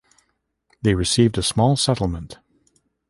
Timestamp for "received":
0.95-1.37